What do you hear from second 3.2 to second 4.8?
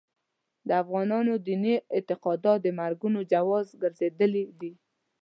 جواز ګرځېدلي دي.